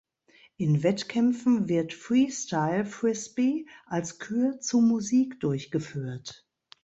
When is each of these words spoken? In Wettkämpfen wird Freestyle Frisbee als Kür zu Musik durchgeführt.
In 0.57 0.81
Wettkämpfen 0.81 1.69
wird 1.69 1.93
Freestyle 1.93 2.85
Frisbee 2.87 3.67
als 3.85 4.17
Kür 4.17 4.59
zu 4.59 4.79
Musik 4.81 5.39
durchgeführt. 5.39 6.43